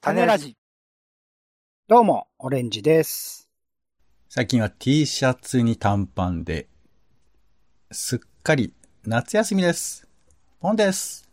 [0.00, 0.56] 種ラジ。
[1.88, 3.50] どうも、オレンジです。
[4.28, 6.68] 最近は T シャツに短パンで、
[7.90, 8.72] すっかり
[9.04, 10.06] 夏休みです。
[10.60, 11.28] ポンです。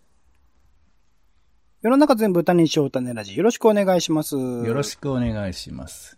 [1.82, 3.36] 世の中全部種にしよう種ラジ。
[3.38, 4.36] よろしくお願いします。
[4.36, 6.18] よよろしくお願いします。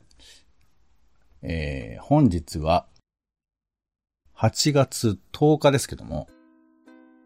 [1.42, 2.88] えー、本日は、
[4.38, 6.28] 8月10日ですけども、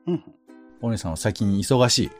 [0.06, 0.12] く。
[0.12, 0.39] うん。
[0.82, 2.12] お姉さんは最近忙しい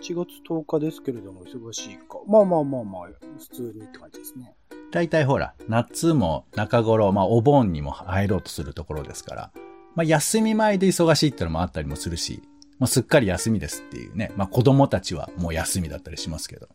[0.00, 2.20] ？8月10日ですけれども、忙しいか。
[2.26, 4.54] まあまあまあまあ、普通にって感じですね。
[4.90, 9.52] 大体ほら、夏も中頃、まあお盆にも入ろうとするところですから、
[9.94, 12.42] まあ休み前で忙しいってのもあったりもするし、
[12.78, 14.30] もうすっかり休みですっていうね。
[14.36, 16.68] まあ子供たちはもう休みだったりしますけど、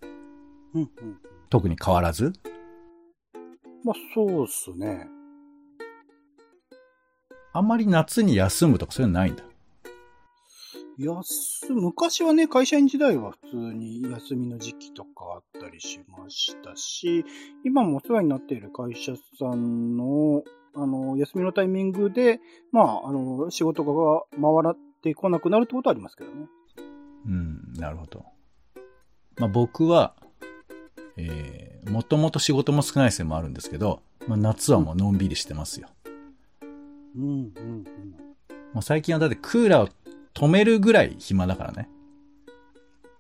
[0.74, 0.90] うんうん。
[1.52, 2.34] 特に変わらず、
[3.84, 5.08] まあそうっすね。
[7.54, 9.44] あんまり夏に休むとかそういうのないんだ。
[11.00, 11.24] 休、
[11.70, 17.26] 昔はね、会社員時代は普通に休みの時期とかあったりしましたし、
[17.64, 20.44] 今もお世話になっている会社さんの、
[20.76, 22.42] あの、休みのタイミングで、
[22.74, 26.48] まあ、あの、仕事が回ってこなくなるってことはありますけどね。
[27.26, 28.26] うん、なるほど。
[29.38, 30.16] まあ僕は、
[31.16, 35.88] えー、もともと仕事も少ないせいもあるんですけど、まあ夏はもうのんびりしてますよ。
[37.16, 37.84] うん、うん、うん。
[38.74, 39.90] もう最近はだってクーラーを
[40.34, 41.90] 止めるぐらい暇だからね。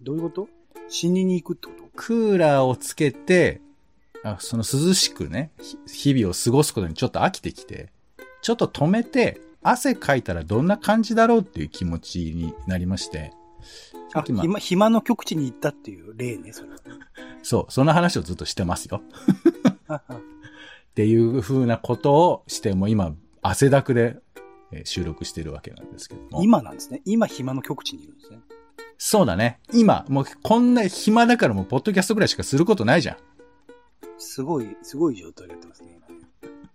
[0.01, 0.49] どういうこと？
[0.87, 1.89] 死にに行くってこと？
[1.95, 3.61] クーラーをつけて、
[4.23, 5.51] あその涼しくね、
[5.87, 7.91] ひ日々を過ごすことにちょっと飽きてきて、
[8.41, 13.33] ちょっと止めて、汗かいたらどんな感じだろうっていう気持ちになりまして、
[14.13, 16.77] あ、今暇、暇の極地に行ったっていう例ね、それは。
[17.43, 19.01] そう、その話をずっとしてますよ。
[19.91, 24.19] っていう風なことをして、もう今、汗だくで
[24.71, 26.43] えー収録してるわけなんですけども。
[26.43, 27.01] 今なんですね。
[27.05, 28.39] 今暇の極地にいるんですね。
[28.97, 29.59] そうだね。
[29.73, 33.17] 今、もうこんな暇だからもうポッドキャストぐらいしかすることないじゃん。
[34.17, 36.25] すごい、すごい状態でやってますね、今ね。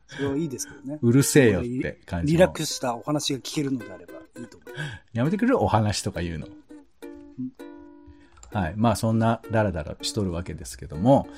[0.07, 0.99] それはいいですけどね。
[1.03, 2.39] うるせえよって感じの。
[2.39, 4.91] リラックスしたお話が聞けるのであればいいと思います。
[5.13, 6.49] やめてくれるお話とか言うの。
[8.53, 8.75] はい。
[8.77, 11.29] まあそんなダラダラしとるわけですけども、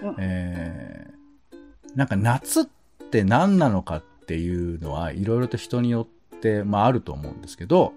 [0.00, 2.64] うんえー、なんか夏っ
[3.10, 7.92] て何なのかっていうのはいろいろと人によって、まああると思うんですけど、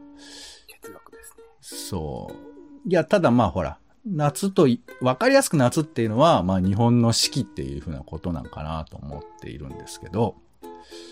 [0.82, 1.44] 哲学ですね。
[1.62, 2.90] そう。
[2.90, 10.36] いや、ただまあほら、夏とい、わかりやすく夏っていうのは、まあ日本の四季っていうふうなことなんかなと思っているんですけど、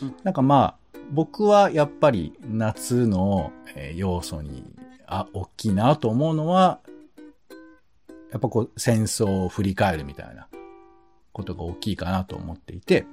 [0.01, 4.63] うんなんかまあ、僕はやっぱり夏のえー要素に、
[5.07, 6.79] あ、大きいなと思うのは、
[8.31, 10.47] やっぱこう戦争を振り返るみたいな
[11.33, 13.05] ことが大きいかなと思っていて、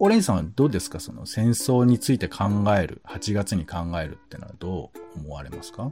[0.00, 1.00] オレンジさんはどうですか？
[1.00, 2.44] その戦争について考
[2.78, 5.90] える、8月に考えるってのはどう思われますか？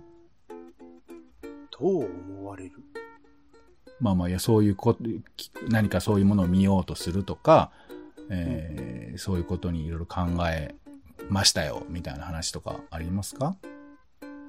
[1.78, 2.72] どう思われる？
[4.00, 5.02] まあまあ、いや、そういうこと、
[5.36, 7.72] き何かそういうものを見ようとするとか、
[8.30, 10.74] えーそういうことにいろいろ考え
[11.30, 13.56] ましたよ、みたいな話とかありますか？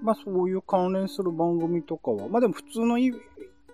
[0.04, 3.12] まあそういう関連する番組とかは、まあでも普通のい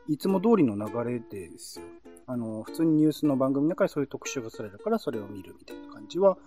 [0.07, 1.85] いつも通りの流れでですよ。
[2.27, 6.37] あの、普通にニュースの番組の中でそういう特集がされるからそれを見るみたいな感じは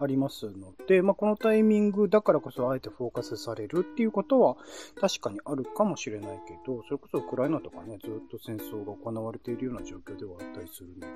[0.00, 4.56] ありますので、まあこのタイミングだからこそあえてフォーカスされるっていうことは
[5.00, 11.06] 確かにあるかもしれないけど、それこそウクライナとかね、ずっと戦争が行われているような状況ではあったりするので、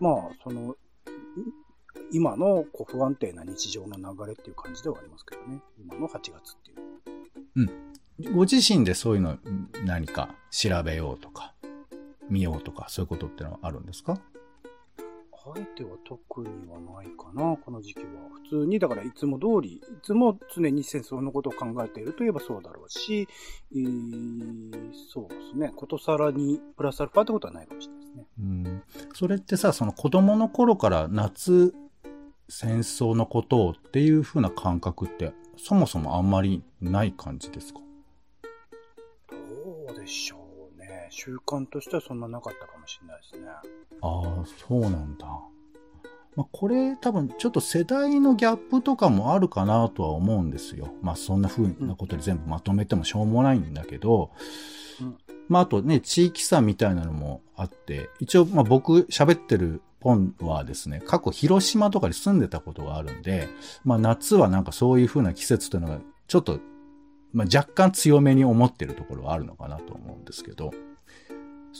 [0.00, 0.76] まあその、
[2.10, 5.60] 今のこう不安定な日常の流れっていう感じではありますけどね。
[5.78, 7.88] 今の8月っていうのは。
[8.34, 9.38] ご自身でそういうの
[9.84, 11.54] 何か調べようとか、
[12.28, 14.18] 見ようとか、そういうことってのはあるんですか？
[15.50, 18.04] あえては特にはないかな、この時期は。
[18.50, 23.26] 普通に、だからいつも通り、いつも常に戦争のことを考えているといえばそうだろうし、
[23.72, 28.26] えーそうですね、ことさらにプラスアルファってことはないかもしれないですね。
[28.38, 28.82] うん。
[29.14, 31.74] それってさ、その子供の頃から夏、
[32.50, 37.80] 戦争のことをっていう風な感覚って、そもそもあんまりない感じですか？
[39.30, 40.37] どうでしょう
[41.08, 41.12] ね。
[41.12, 43.48] 習慣としてはそんななかったかもしれないですね。
[44.00, 45.26] ああ、そうなんだ。
[46.36, 50.94] まあ、これ多分ちょっと世代のギャップとかもあるかなとは思うんですよ。
[51.02, 54.30] まあそんな風なことで全部まとめてもしょうもないんだけど、
[55.00, 55.18] うん
[55.48, 63.48] まああとね、地域差みたいなのもあって、一応まあ僕喋ってるポンはですね、過去広島とかに住んでたことがあるんで、
[63.84, 66.60] まあ夏はなんかそういう風な季節というのがちょっと、
[67.32, 70.72] まあ若干強めに思ってるところはあるのかなと思うんですけど、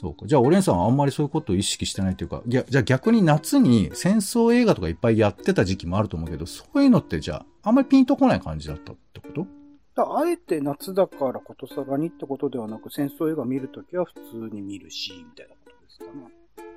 [0.00, 0.26] そうか。
[0.26, 9.46] じゃあ、オレンさんはあんまりそういうことを意識してないというか、じゃあ逆に夏に戦争映画とかいっぱいやってた時期もあると思うけど、そういうのってじゃあ、あんまりピンとこない感じだったってこと？
[10.00, 16.12] あえて夏だからことさらにってことではなく、戦争映画見るときは普通に見るし、みたいなことですかね。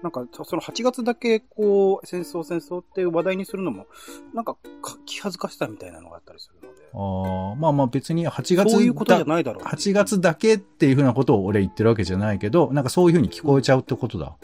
[0.01, 3.85] なんか、その8月だけ、こう、戦争戦争って話題にするのも、
[4.33, 4.57] なんか、
[5.05, 6.80] 気恥ずかしさみたいなのがあったりするので。
[6.93, 9.63] ああ、まあまあ別に8月そういうことじゃないだろう。
[9.63, 14.35] 8月だけっていうふうなことを俺言ってるわけじゃないけど、なんかそういうふうに聞こえちゃうってことだ。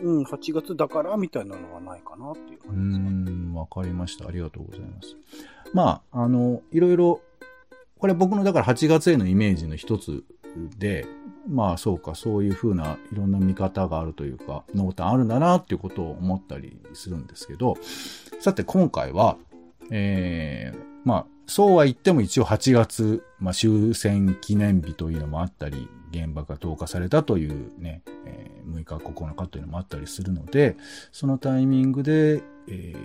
[0.00, 3.30] うん、8月だからみたいなのはないかなっていう感じですかね。
[3.50, 4.28] ん、わかりました。
[4.28, 5.16] ありがとうございます。
[5.74, 7.20] まあ、あの、いろいろ、
[7.98, 10.22] これ僕のだから8月へのイメージの一つ
[10.78, 11.06] で、
[11.48, 17.76] まあそうか、そういうふうないろんな見方があるというか、濃淡あるんだなっていうことを思ったりするんですけど、
[18.40, 19.36] さて今回は、
[19.90, 30.76] えー、まあ、そうは言っても一応8月、まあ終戦記念日というのもあったり、原爆が投下されたというね、えー6日9日というのもあったりするので、
[31.10, 32.98] そのタイミングで、えー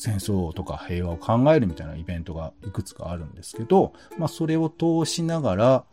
[0.00, 5.84] 戦争とか平和を考えるみたいなイベントがいくつかあるんですけど、まあそれを通しながら、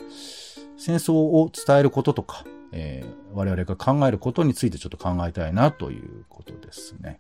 [0.78, 7.20] 戦争を伝えることとか、えー我々が考えることについてちょっと考えたいなということですね。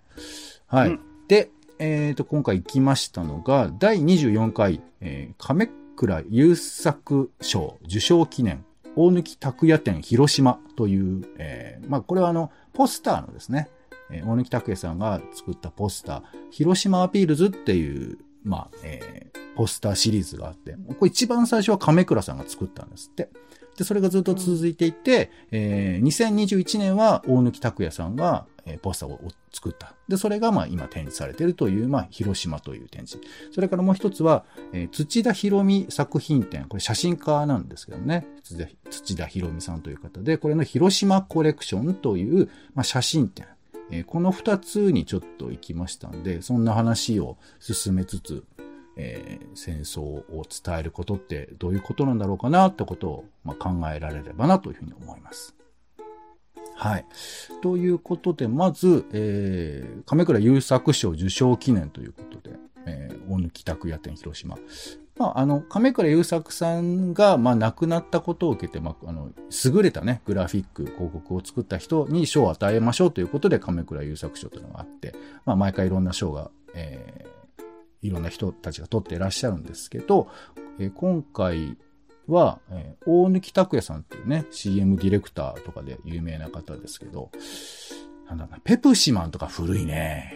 [0.67, 0.89] はい。
[0.89, 1.49] うんで、
[1.79, 13.69] えっ、と、今回行きましたのが、第24回、えー亀倉優作賞受賞記念、大貫拓也展広島という、えーまあこれはあの、ポスターのですね、
[14.09, 23.29] えー大貫拓也さんが作ったポスター、広島アピールズっていう、まあ、えーポスターシリーズがあって、これ一番最初は亀倉さんが作ったんですって。
[23.77, 29.19] で、それがずっと続いていて、えー2021年は大貫拓也さんが、えーポスターを
[29.51, 29.93] 作った。
[30.07, 33.25] で、それがまあ今展示されているという、まあ広島という展示。
[33.51, 36.65] それからもう一つは、えー土田博美作品展。
[36.65, 38.25] これ写真家なんですけどね。
[38.89, 43.45] 土田博美さんという方で、これの広島コレクションという、まあ、写真展。
[43.91, 48.43] えーこの二つにちょっと行きましたんで、そんな話を進めつつ、
[48.95, 55.55] えー戦争を伝えることってどういうことなんだろうかなってことを、まあ、考えられればなというふうに思います。
[56.75, 57.05] はい。
[57.61, 64.57] ということで、まず、えー、亀倉優作賞受賞記念ということで、えー、大貫拓也展広島。
[65.17, 69.29] まあ、あの、亀倉優作さんが、まあ、亡くなったことを受けて、まあ、あの、
[69.63, 75.15] 優れたね、グラフィック、広告を作った人に賞を与えましょうということで、亀倉優作賞というのがあって、
[75.45, 77.34] まあ、毎回いろんな賞が、えー
[78.05, 80.29] いろんな人たちが取っていらっしゃるんですけど、
[80.79, 81.77] え今回
[82.27, 87.31] は、え大貫拓也さんっていうね、CM ディレクターとかで有名な方ですけど、
[88.27, 90.33] なんだろうな、ペプシマンとか古いね。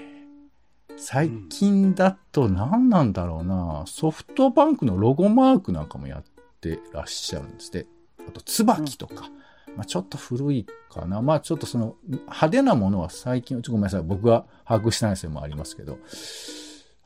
[0.97, 6.23] 最近だと何なんだろうな、ソフトバンクのロゴマークなんかもやっ
[6.59, 7.87] てらっしゃるんですって。
[8.27, 9.29] あと、椿とか。
[9.75, 11.21] まあ、ちょっと古いかな。
[11.21, 14.01] まあ、ちょっとその、派手なものは最近、ちょっとごめんなさい。
[14.03, 15.99] 僕が把握してないせいもありますけど。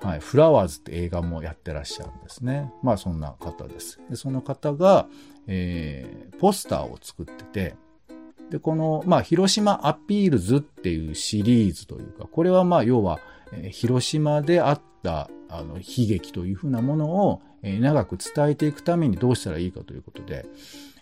[0.04, 0.20] はい。
[0.20, 2.72] フラワーズって映画もやってらっしゃるんですね。
[2.84, 4.02] まあ、そんな方です。
[4.10, 5.08] で、その方が、
[5.48, 7.76] えー、ポスターを作ってて、
[8.50, 13.20] で、この、まあ、広島アピールズっていうシリーズというか、これはまあ、要は、
[13.54, 20.46] えー広島であった、あの、悲劇というふうなものを、えー長く伝えていくためにどうしたらいいかということで、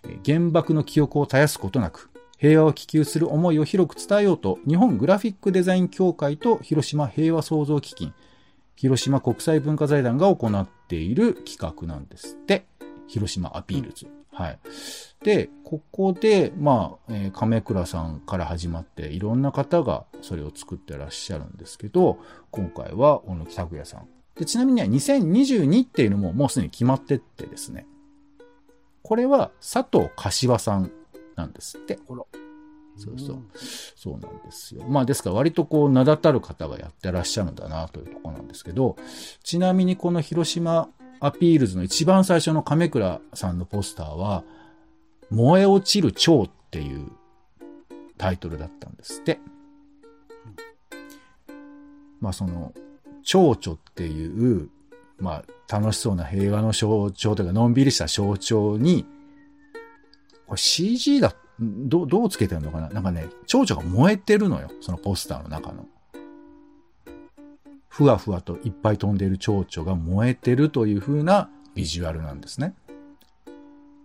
[0.04, 8.12] えー原爆の記憶を絶やすことなく、平和を希求する思いを広く伝えようと、日本グラフィックデザイン協会と広島平和創造基金、
[8.82, 12.66] 広島国際文化財団が行っている企画なんですって。
[13.06, 14.08] 広島アピールズ。
[14.32, 14.58] はい。
[15.22, 22.18] で、ここで、まあ、えー亀倉さんから始まって、いろんな方がそれを作ってらっしゃるんですけど、
[22.50, 24.08] 今回は小野木拓也さん。
[24.34, 27.86] で、ちなみにね、2022っていうのももうすでに決まってってですね。
[29.04, 30.90] これは佐藤柏さん
[31.36, 32.00] なんですって。
[32.96, 33.42] そうそう。
[33.96, 34.84] そうなんですよ。
[34.84, 38.96] まあですから割とこう名だたる方がやってらっしゃるんだなというところなんですけど、
[39.42, 40.88] ちなみにこの広島
[41.20, 44.44] アピールズの一番最初の亀倉さんのポスターは、
[45.30, 47.10] 燃え落ちる蝶っていう
[48.18, 49.38] タイトルだったんですって。
[52.20, 52.74] まあその、
[53.22, 54.68] 蝶々っていう、
[55.18, 59.06] まあ楽しそうな平和の象徴というか、のんびりした象徴に、
[60.46, 62.88] これ CG だ、どう、どうつけてるのかな？
[62.90, 64.70] なんかね、蝶々が燃えてるのよ。
[64.80, 65.86] そのポスターの中の。
[67.88, 72.74] ふわふわといっぱい飛んでいる蝶々が燃えてるという風なビジュアルなんですね。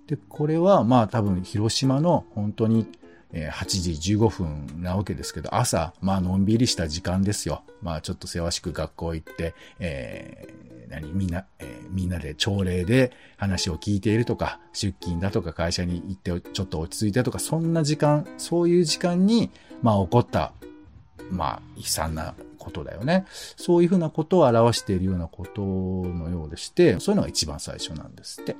[0.07, 2.87] で、これはまあ多分広島の本当に
[3.33, 7.63] 8時15分なわけですけど、朝、まあのんびりした時間ですよ。
[7.81, 10.47] まあちょっとせわしく学校行って、え
[10.89, 19.51] 何、みんな、えーみんなで朝礼で話を聞いているとか、出勤だとか会社に行ってちょっと落ち着いてとか、そんな時間、そういう時間に、
[19.82, 20.53] まあ起こった、
[21.32, 23.25] まあ悲惨なことだよね。
[23.56, 28.56] そういうふうなことを表しているようなことのようでして、そういうのが一番最初なんですって。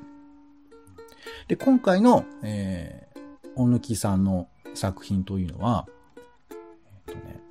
[1.48, 3.20] で、今回の、えー、
[3.56, 5.88] 大貫さんの作品というのは、
[7.08, 7.42] えっ、とね、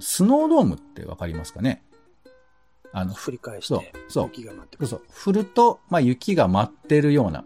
[0.00, 1.82] スノードームってわかりますかね？
[2.92, 4.86] あの、振り返して、そう、雪が舞ってくる。
[4.86, 7.44] そう、振ると、まあ、雪が舞ってるような、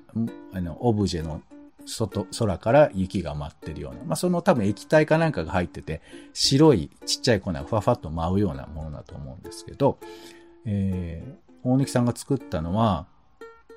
[0.52, 1.42] あの、オブジェの
[1.84, 6.00] 外、空から雪が舞ってるような、まあ、その多分液体かなんかが入ってて、
[6.32, 9.98] 白いちっちゃい粉がふわふわっと舞うようなものだと思うんですけど、
[10.64, 13.06] えー、大貫さんが作ったのは、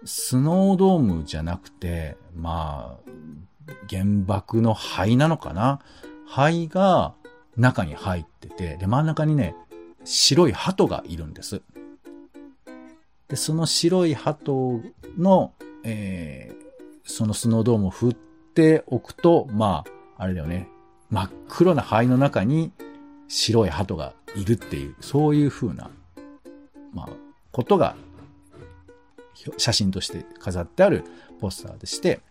[0.03, 5.79] スノードームじゃなくて、まあ、原爆の灰なのかな？
[6.27, 7.15] 灰が
[7.57, 9.55] 中に入ってて、で、真ん中にね、
[10.05, 11.61] 白い鳩がいるんです。
[13.27, 14.81] で、その白い鳩
[15.17, 16.55] の、えー、
[17.03, 19.83] そのスノードームを振っておくと、ま
[20.17, 20.69] あ、あれだよね。
[21.09, 22.71] 真っ黒な灰の中に
[23.27, 25.89] 白い鳩がいるっていう、そういう風な、
[26.93, 27.09] まあ、
[27.51, 27.95] ことが、
[29.57, 31.03] 写真として飾ってある
[31.39, 32.21] ポスターでして、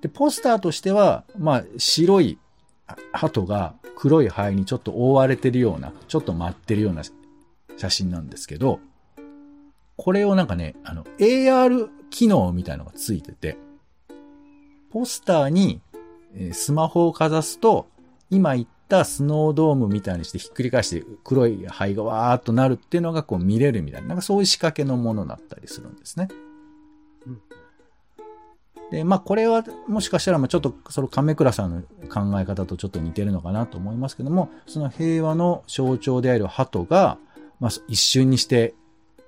[0.00, 2.38] で、ポスターとしては、まあ、白い
[3.12, 7.02] 鳩が黒い灰にちょっと覆われてるような、ちょっと舞ってるような
[7.76, 8.80] 写真なんですけど、
[9.96, 13.56] これをなんかね、あの、AR 機能みたいのがついてて、
[14.90, 15.80] ポスターに
[16.52, 17.88] スマホをかざすと、
[18.30, 26.28] 今言ったスノードームみたいにしてひっくり返して黒い灰がわーっとなるっていうのがこう見れるみたいな、なんかそういう仕掛けのものだったりするんですね。
[27.26, 27.40] うん、
[28.90, 37.18] で、まあこれはもしかしたらまちょっとその亀倉さんの考え方とちょっと似てるのかなと思いますけども、その平和の象徴である鳩が、
[37.60, 38.74] まあ一瞬にして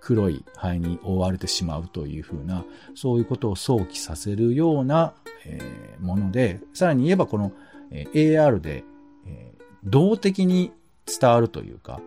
[0.00, 2.64] 黒い灰に覆われてしまうというふうな、
[2.94, 5.12] そういうことを想起させるような、
[5.44, 7.52] えー、もので、さらに言えばこの、
[7.90, 8.84] えー、AR で、
[9.26, 10.72] えー、動的に
[11.06, 12.00] 伝わるというか、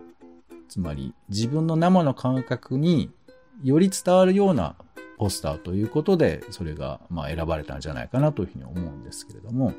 [0.68, 3.10] つまり自分の生の感覚に
[3.62, 4.74] より伝わるような
[5.18, 9.74] ポスターということで、それがまあ選ばれたんじゃないかなというふうに思うんですけれども、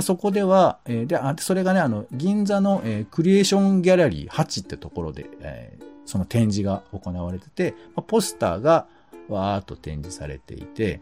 [0.00, 7.74] そこでは、えー、で、あ、それがね、あの、銀座の、えー、クリエーションギャラリー8ってところで、えー、その展示が行われてて、
[8.06, 8.86] ポスターが
[9.28, 11.00] わーっと展示されていて、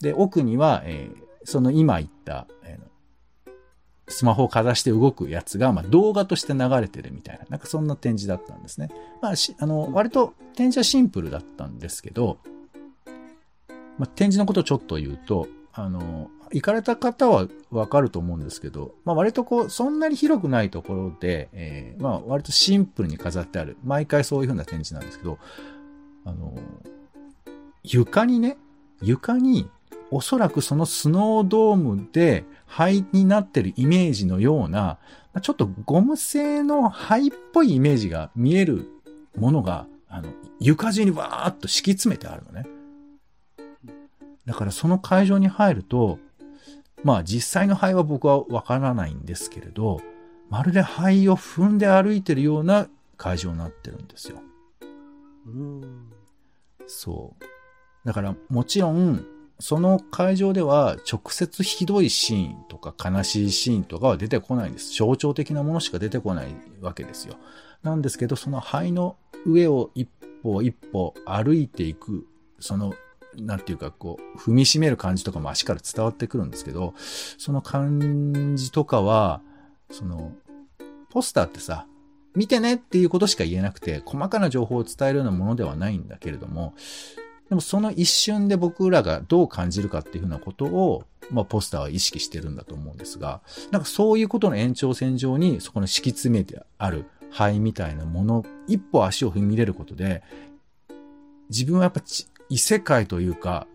[0.00, 3.50] で、奥には、えー、その今言った、えー、
[4.06, 8.88] スマホをかざして動くやつが、まあ、動画として流れてるみたいな、なんかそんな展示だったんですね。
[9.20, 12.38] まあ、あの、割と展示はシンプルだったんですけど、
[13.98, 23.76] まあ、展示のことをちょっと言うと、あの、行かれた方はわかると思うんですけど、まあ割とこう、そんなに広くないところで、えー、まあ割とシンプルに飾ってある。
[23.84, 25.38] 毎回そういう風な展示なんですけど、
[26.24, 26.54] あの、
[27.82, 28.56] 床にね、
[29.02, 29.68] 床に
[30.10, 34.98] おそらくそのスノードームで灰になってるイメージのような、
[35.42, 38.88] ちょっとゴム製の灰っぽいイメージが見える
[39.36, 40.28] ものが、あの、
[40.60, 42.66] 床中にわーっと敷き詰めてあるのね。
[44.48, 46.18] だからその会場に入ると、
[47.04, 50.00] まあ実際の灰は僕はわからないんですけれど、
[50.48, 52.88] まるで灰を踏んで歩いてるような
[53.18, 54.40] 会場になってるんですよ。
[55.46, 56.10] うん。
[56.86, 57.44] そう。
[58.06, 59.22] だからもちろん、
[59.60, 64.94] その会場では直接ひどいシーンとか悲しいシーンとかは出てこないんです。
[64.96, 66.46] 象徴的なものしか出てこない
[66.80, 67.34] わけですよ。
[67.82, 70.08] なんですけど、その灰の上を一
[70.42, 72.26] 歩一歩歩いていく、
[72.60, 72.94] その
[73.40, 79.40] なんていうか、こう、踏みしめる感じとかも足から伝わってくるんですけど、その感じとかは、
[79.90, 80.32] その、
[81.10, 81.86] ポスターってさ、
[82.34, 86.74] 見てねっていうことしか言えなくて、細かな情報を伝えるようなものではないんだけれども、
[87.48, 93.40] でもその一瞬で僕らがどう感じるかっていうふうなことを、まあポスターは意識してるんだと思うんですが、
[93.70, 100.22] なんかそういうことの延長線上にそこの敷き詰めてある灰みたいなもの、一歩足を踏み入れることで、
[101.50, 102.02] 自分はやっぱ
[102.50, 103.66] 異世界というか、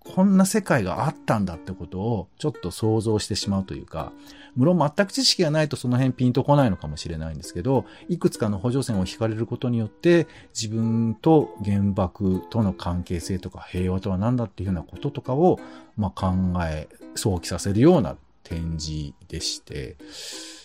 [0.00, 4.12] こんな世界があったんだってことをちょっと想像してしまうというか、
[4.56, 15.60] 無論全く知識がないとその辺ピンとこないのかもしれないんですけど、いくつかの補助線を引かれることによって、自分と原爆との関係性とか平和とは何だっていうようなこととかを、
[15.96, 16.32] まあ、考
[16.64, 19.96] え、想起させるような展示でして、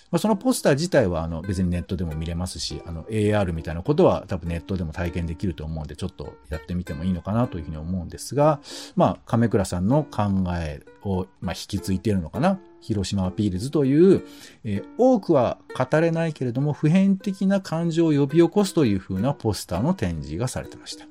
[0.10, 8.62] まあ、そのポスター自体はあの別にネットでも見れますし、あの AR みたいなことは多分ネットでも体験できると思うんで、ちょっとやってみてもいいのかなというふうに思うんですが、
[8.96, 10.24] まあ、亀倉さんの考
[10.56, 12.60] えを、まあ、引き継いでいるのかな？
[12.80, 14.24] 広島アピールズという、
[14.64, 21.06] えー、多くは語れないけれども普遍的な感情を呼び起こすというふうなポスターの展示がされてました。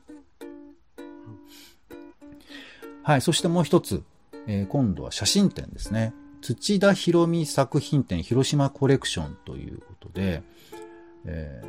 [3.02, 4.02] はい、そしてもう一つ、
[4.46, 6.14] えー、今度は写真展ですね。
[6.46, 10.44] 土田博美作品展広島コレクションということで、
[11.24, 11.60] え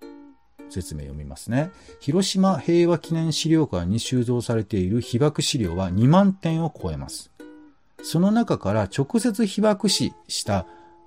[0.00, 1.70] ー、説明読みますね。
[2.00, 7.30] 広島平和記念資料館に収蔵されている被爆資料は2万点を超えます。
[8.02, 10.66] その中から直接被爆死した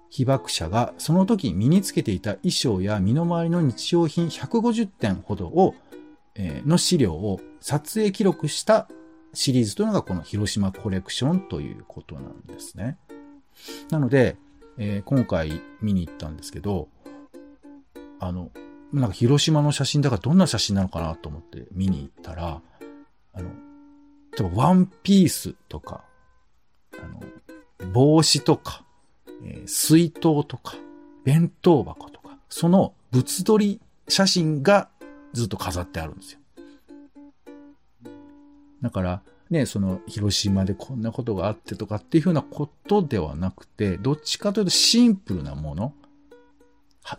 [0.09, 5.75] 被爆者がその時身につけていた衣装や身の回りの日用品150点ほどを、
[6.35, 8.87] えー、の資料を撮影記録した
[9.37, 12.97] シリーズというのがこの広島コレクションということなんですね。
[13.91, 14.35] なので、
[14.79, 16.87] えー、今回見に行ったんですけど、
[18.19, 18.49] あの、
[18.91, 22.61] なんか広島の写真だからどんな写真なのかなと思って見に行ったら、
[23.35, 23.49] あの、
[24.35, 26.03] 例えばワンピースとか、
[26.99, 27.21] あの、
[27.91, 28.83] 帽子とか、
[29.43, 30.77] えー、水筒とか、
[31.23, 34.89] 弁当箱とか、その物撮り写真が
[35.33, 36.39] ずっと飾ってあるんですよ。
[38.81, 45.93] だから、ね、その、広島でこんなことがあってとかっていうふうなことではなくて、どっちかというとシンプルなもの、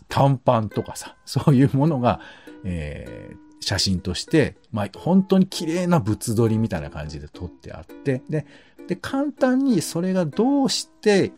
[0.08, 2.20] 短パンとかさ、 そういうものが、
[2.64, 8.46] えー、写真として、まあ、本当に綺麗な物撮りみたいな感じで撮ってあって、で、
[8.86, 11.32] で、簡単にそれがどうして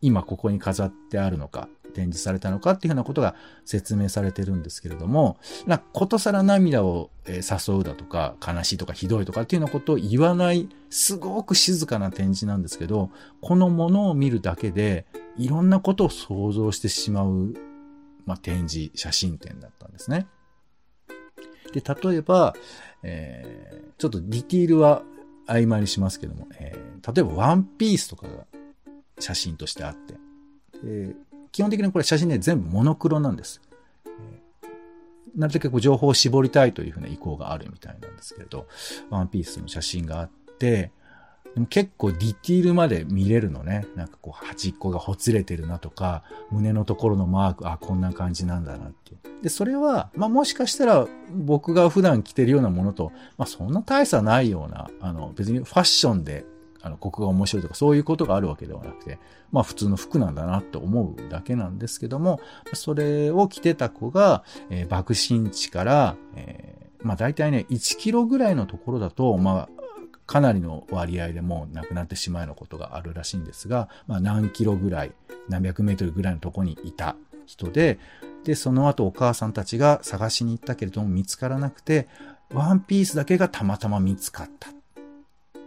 [0.00, 15.06] 今ここに飾ってあるのか、展示されたのかっていうようなことが説明されてるんですけれども、なことさら涙を誘うだとか、悲しいとかひどいとかっていうようなことを言わない、すごく静かな展示なんですけど、このものを見るだけで、
[15.36, 17.54] いろんなことを想像してしまう、
[18.26, 20.26] まあ、展示、写真展だったんですね。
[21.72, 22.54] で、例えば、
[23.02, 25.02] えー、ちょっとディティールは
[25.46, 28.46] 曖昧にしますけども、えー、例えばワンピースとかが
[29.18, 30.14] 写真としてあって、
[30.82, 31.14] で
[31.52, 33.60] 基本的にこれ写真ね、全部モノクロなんです。
[35.36, 38.66] なるべく情報を絞りたいというふうな意向があるみたいなんですけれど、
[39.10, 40.90] ワンピースの写真があって、
[41.54, 43.84] でも結構ディティールまで見れるのね。
[43.96, 49.42] なんかこう端っこがほつれてるなとか、胸のところのマーク、あ、こんな感じなんだなっていう。
[49.42, 56.44] で、それは、まあもしかしたら僕が普段着てるようなものと、まあそんな大差ないような、あの別にファッションで
[56.82, 59.18] あの、ここが面白いとかそういうことがあるわけではなくて、
[59.52, 62.40] まあ普通の服なんだなって思うだけなんですけども、
[62.72, 69.68] それを着てた子が、えー、爆心地から、えー、まあ大体ね、1キロぐらいのところだと、まあ、
[70.26, 75.12] かなりの割合でもう亡くなってしまうようなことがあるらしいんですが、まあ何キロぐらい、
[75.48, 77.98] 何百メートルぐらいのとこにいた人で、
[78.44, 82.08] で、その後お母さんたちが探しに行ったけれども見つからなくて、
[82.52, 84.70] ワンピースだけがたまたま見つかった。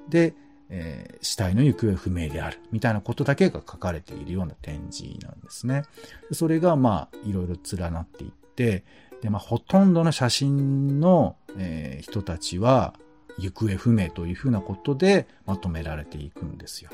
[0.10, 0.34] で、
[0.76, 5.84] えー、死体の行方不明である、みたいなことだけが書かれているような展示なんですね。
[6.32, 8.84] それが、まあ、いろいろ連なっていって、
[9.22, 12.96] で、まあ、ほとんどの写真の、えー、人たちは、
[13.38, 16.90] 行方不明というふうなことでまとめられていくんですよ。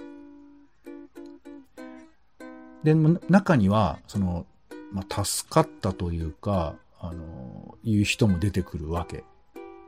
[2.83, 2.93] で、
[3.29, 4.45] 中には、その、
[4.91, 9.23] まあ、助かったというか、あの、いう人も出てくるわけ。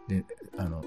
[0.08, 0.24] で、
[0.58, 0.84] あの、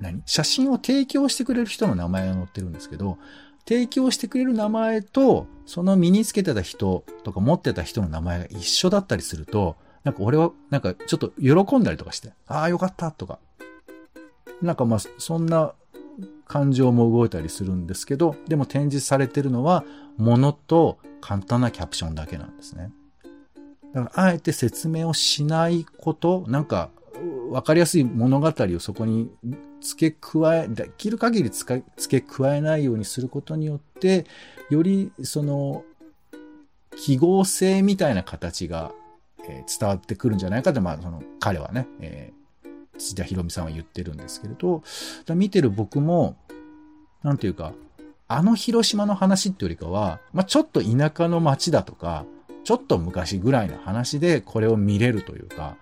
[0.00, 0.22] 何？
[0.26, 3.18] 写真を提供してくれる人の名前が載ってるんですけど、
[3.66, 13.38] 提供してくれる名前と、その身につけてた人とか持ってた人の名前が一緒だったりすると、なんか俺は、なんかちょっと喜んだりとかして、ああ、よかったとか。
[14.60, 15.72] なんかまあ、そんな
[16.46, 19.84] 感情も動いたりするんですけど、でも展示されてるのは、
[20.18, 22.92] ものと簡単なキャプションだけなんですね。
[23.94, 26.90] だから、あえて説明をしないこと、なんか、
[27.50, 29.30] わかりやすい物語をそこに
[29.84, 34.24] 付け加え、できる限り付け加えないようにすることによって、
[34.70, 35.84] よりその
[36.96, 38.92] 記号性みたいな形が、
[39.46, 44.82] えー、伝わってくるんじゃないかと、まあ、その彼はね、えー、土田博美さんは言ってるんですけれど、
[45.34, 46.36] 見てる僕も、
[47.22, 47.74] なんていうか、
[48.26, 52.24] あの広島の話ってよりかは、まあ、ちょっと田舎の町だとか、
[52.64, 55.76] ちょっと昔ぐらいの話でこれを見れるというか、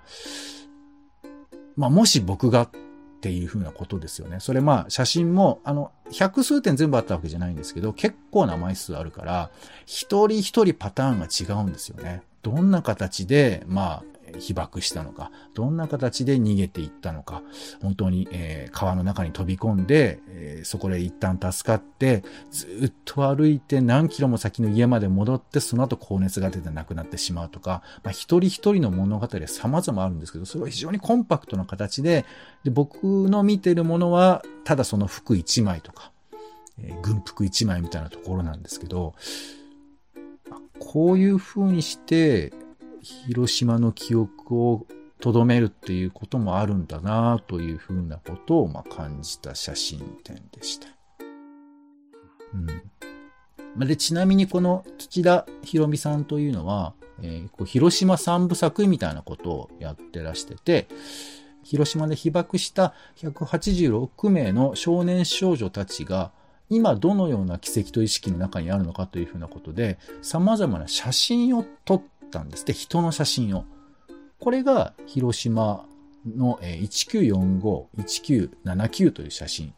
[1.77, 2.69] まあ、もし僕が
[3.23, 4.41] っていうふうなことですよね。
[4.41, 9.51] それまあ写真も、あの、百数点全部あったわけじゃないんですけど、結構な枚数あるから、
[9.87, 12.23] 一人一人パターンが違うんですよね。
[12.43, 17.43] どんな形で、まあ、被爆したのか、どんな形で逃げていったのか、
[17.81, 32.25] 本当に、えー、川の中に飛び込んで、えー、そこで一旦助かって、ずっと歩いて何キロも先の家まで戻って、その後高熱が出て亡くなってしまうとか、まあ、一人一人の物語は様々あるんですけど、それは非常にコンパクトな形で、
[32.65, 36.13] で僕の見てるものは、ただその服一枚とか、
[36.79, 39.15] え、軍服一枚みたいなところなんですけど、
[40.79, 42.53] こういう風にして、
[43.03, 44.87] 広島の記憶を
[45.21, 50.89] 留めるっていうこともあるんだなというふうなことをま感じた写真展でした。
[53.79, 53.87] うん。
[53.87, 60.89] で、ちなみにこの土田博美さんというのは、えーこう広島三部作みたいなことをやってらしてて、
[61.63, 66.33] 広島で被爆した186名の少年少女たちが、
[66.69, 72.03] 今どのような奇跡と意識の中にあるのかというふうなことで、様々な写真を撮っ
[72.33, 73.65] たんですって、人の写真を。
[74.41, 75.85] これが広島
[76.27, 79.75] の1945、1979という写真。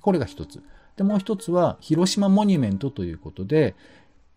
[0.00, 0.62] これが一つ。
[0.96, 3.74] で、もう一つは、広島モニュメントということで、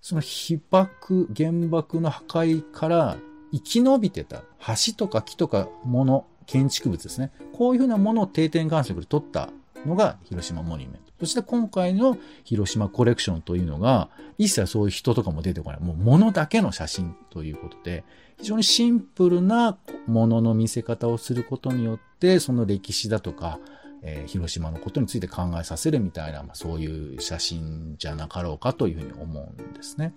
[0.02, 3.18] その被爆、原爆の破壊から
[3.52, 7.32] 生き延びてた橋とか木とか物、建築物ですね。
[7.54, 9.50] こういうふうなものを定点観測で撮った
[9.86, 11.07] のが広島モニュメント。
[11.20, 15.80] そして今回の広島コレクションというのが、一切そういう人とかも出てこない。
[15.80, 18.04] もう物だけの写真ということで、
[18.38, 23.60] 非常にシンプルなものの見せ方をすることによって、その歴史だとか、
[24.04, 30.14] えー広島のことについて考えさせるみたいな、まあ、そういう写真じゃなかろうかというふうに思うんですね。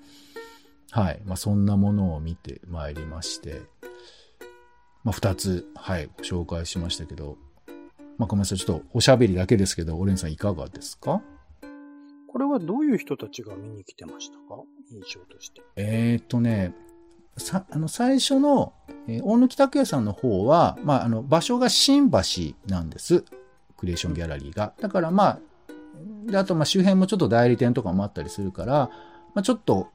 [0.90, 1.22] はい。
[1.24, 3.62] まあ、そんなものを見てまいりまして、
[5.02, 7.38] まあ、二つ、はい、ご紹介しましたけど、
[8.18, 8.58] まあ、ごめんなさい。
[8.58, 11.22] ちょっとおしゃべりだけですけど、オレンさんいかがですか？
[12.28, 14.62] これはどういう人たちが見に来てましたか？
[14.92, 15.62] 印象として。
[15.76, 16.74] えーっとね、
[17.36, 18.72] さ、あの、最初の、
[19.08, 22.18] えー大貫拓也さんの方は、まあ、あの、場所が新橋
[22.66, 23.24] なんです。
[23.76, 24.74] クリエーションギャラリーが。
[24.80, 25.38] だからまあ、
[26.26, 28.90] で、あとまあ周辺もちょっと代理店とかもあったりするから、
[29.34, 29.88] まあちょっと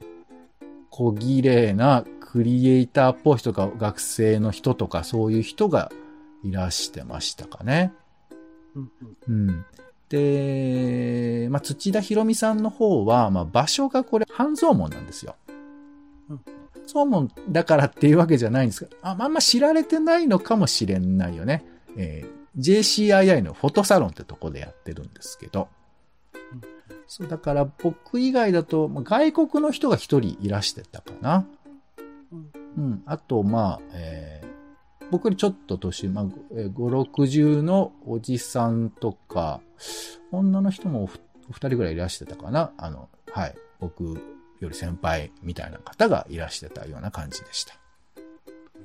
[0.90, 5.92] 小綺麗なクリエイターっぽい人とか学生の人とかそういう人が
[6.44, 7.94] いらしてましたかね。
[8.76, 8.92] うん
[9.28, 9.66] うんうん。
[10.10, 15.36] で、まあ、土田博美さんの方は、まあ、場所がこれ、半蔵門なんですよ。
[16.30, 16.42] うん
[16.74, 21.66] 半蔵門だからっていうわけじゃないんですけど、ああんま知られてないのかもしれないよね。
[21.98, 25.68] えー JCII のフォトサロンってとこでやってるんですけど。
[26.54, 26.62] うん
[27.08, 31.46] そう、だから僕以外だと、まあ外国の人が一人いらしてたかな。
[32.32, 33.04] うんうん。
[33.06, 34.45] あと、まあ、えー
[35.12, 39.62] 僕よりちょっと年、まあ、5、60のおじさんとか、
[40.32, 41.08] 女の人もお
[41.52, 42.72] 二人ぐらいいらしてたかな。
[42.78, 43.56] あの、はい。
[43.80, 44.04] 僕
[44.60, 47.76] より先輩みたいな方がいらしてたような感じでした。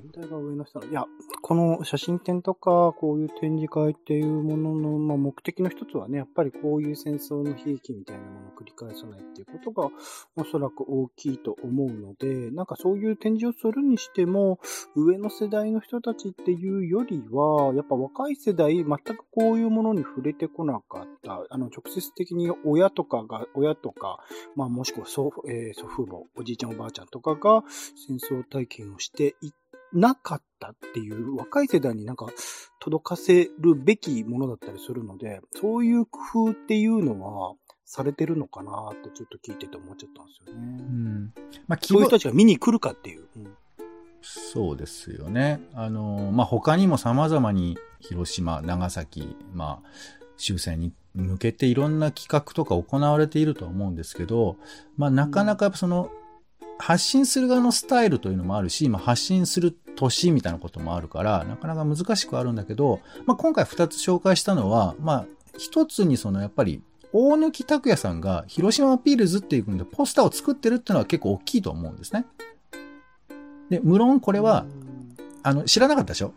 [0.03, 1.05] 年代が上の人の、いや、
[1.43, 9.91] この写真展とか、こういう展示会っていうものの、まあ、目的の一つはね、やっぱりこういう戦争の悲劇みたいなものを繰り返さないっていうことが、
[10.37, 14.59] おそらく大きいと思うので、なんかそういう展示をするにしても、
[14.97, 24.19] 上の世代の人たちっていうよりは、やっぱ若い世代、全くこういうものに触れてこなかった、あの、直接的に親とかが、親とか、
[24.57, 27.63] まあ、もしくは祖,、えー祖父母、おじいちゃんおばあちゃんとかが
[27.97, 29.51] 戦争体験をしてい
[29.93, 32.27] なかったっていう若い世代になんか
[32.81, 40.83] 届かせるべきものだったりするので、そういう工夫っていうのはされてるのかなってちょっと聞いてて思っちゃったんですようね。
[40.83, 41.33] ん。
[41.67, 43.27] まあ、そういう人たちが見に来るかっていう。
[43.37, 43.57] うん
[44.23, 45.61] そうですよね。
[45.75, 49.89] あの、まあ、他にも様々に広島、長崎、まあ、
[50.37, 54.57] 終戦に向けていろんな企画とか行われているとは思うんですけど、
[54.97, 56.11] まあ、なかなかやっぱその、
[56.81, 65.27] 発信する側のスタイルというのもあるし、まあ、発信する年みたいなこともあるから、なかなか難しくあるんだけど、まあ、今回二つ紹介したのは、まあ、
[65.59, 72.25] 一つにそのやっぱり、大貫卓也さんがヒロシマ・アピールズっていうのでポスターを作ってるっていうのは結構大きいと思うんですね。
[73.69, 74.65] で、無論これは、
[75.43, 76.33] あの、知らなかったでしょ？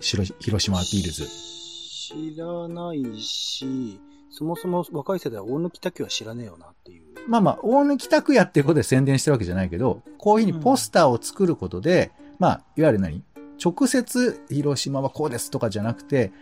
[0.00, 1.26] ヒロシマ・アピールズ。
[1.26, 7.04] 知らないし、そもそも若い世代は大貫卓也知らねえよなっていう。
[7.28, 13.22] まあまあ、大貫卓也っていうことで宣伝してるわけじゃないけど、こういうふうにポスターを作ることで、まあ、いわゆる何？
[13.62, 16.32] 直接広島はこうですとかじゃなくて、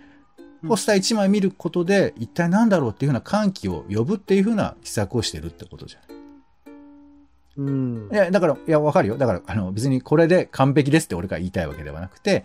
[0.67, 6.19] ポスター1枚見ることで、一体何だろうっていうふうな歓喜を呼ぶっていうふうな施策をしてるってことじゃない？
[7.59, 8.15] うんい。
[8.15, 9.17] や、だから、いや、わかるよ。
[9.17, 12.45] だから、あの、別にこれで完璧ですって俺が言いたいわけではなくて、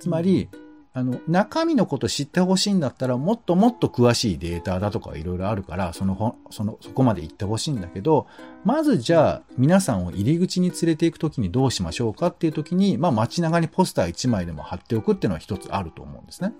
[0.00, 0.48] つまり、
[0.96, 8.28] あの、中身のこと知ってほしいんだったら、もっともっと詳しいデータだとかいろいろあるから、そのほ、その、そこまで行ってほしいんだけど、
[8.64, 16.52] まずじゃあ、皆さんを入り口に連れて行くときにどうしましょうかっていうときに、まあ街中にポスター1枚でも貼っておくっていうのは一つあると思うんですね。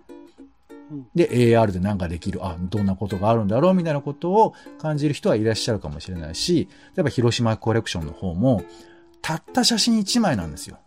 [0.90, 8.64] うんで、AR で何かできる、あ、どんなことがあるんだろうみたいなことを感じる人はいらっしゃるかもしれないし、例えば広島コレクションの方も、
[9.22, 10.78] たった写真1枚なんですよ。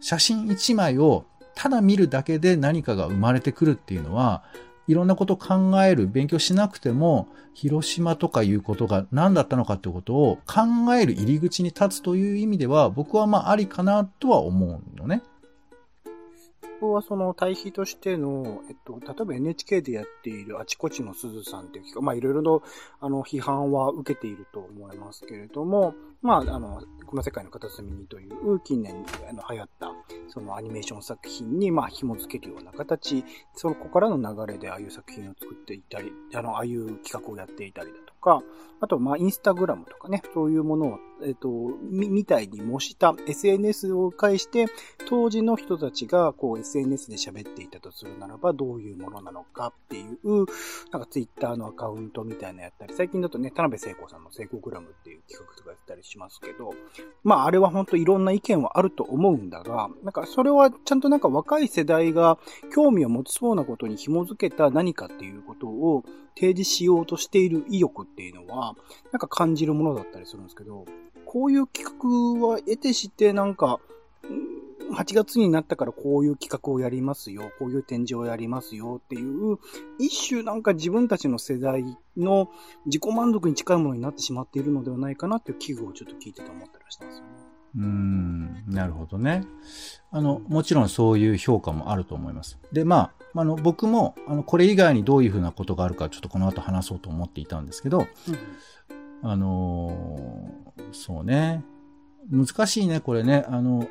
[0.00, 4.42] 写真1枚をただ見るだけで何かが生まれてくるっていうのは、
[4.86, 15.22] いろんなことを考える、勉強しなくても、広島とかいうことが何だったのかってことを考える入り口に立つという意味では、僕はまあありかなとは思うのね。
[16.80, 22.62] 画はその対比としての、えっと、例えば NHK でやっているあちこちのすずさんっていう企画、まあいろいろと、
[23.00, 29.90] あの、批判は受けていると思いますけれども、まあ、あの、この世界の片隅にという近年あの流行った
[30.28, 38.42] そのアニメーション作品にまあ紐付けるような形、そこからの流れでああいう作品を作っていたり、あの、ああいう企画をやっていたりだとか、
[38.80, 41.48] あとまあインスタグラムとかね、そういうものを、えっ、と、
[41.90, 44.66] み、みたいに模した SNS を介して、
[45.08, 50.46] 当時の人たちがこう SNS で喋っていたとするならばどういうものなのかっていう、
[50.90, 56.74] なんかツイッターのアカウントみたいなやったり、最近だとね、田辺聖子さんの聖子グラムっていう企画とかやったりしますけど、
[57.24, 62.38] まああれは本当いろんな意見はあると思うんだが、なんかそれはちゃんとなんか若い世代が
[62.74, 66.04] 興味を持ちそうなことに紐づけた何かっていうことを
[66.36, 68.74] 提示しようとしている意欲っていうのは、
[69.12, 70.86] なんか感じるものだったりするんですけど、
[71.30, 71.88] こういう企
[72.40, 73.78] 画は得てしてなんか、
[74.92, 79.58] 8月になったからこういう企画をやりますよ、こういう展示をやりますよっていう、
[80.00, 81.84] 一種なんか自分たちの世代
[82.16, 82.50] の
[82.86, 87.30] 自己満足に近いものになってしまっているのではないかなっていう危惧をちょっと聞いてて思ったりしたんですよね。
[87.76, 89.44] うん、なるほどね。
[90.10, 92.58] あの、もちろんそういう評価もあると思います。
[92.72, 98.06] で、まあ、あの、僕も、あの、これ以外にどういうふうなことがあるか、ちょっとこの後話そうと思っていたんですけど、うん、
[99.22, 101.62] あのー、そうね。
[102.30, 103.44] 難しいね、これね。
[103.48, 103.88] あの、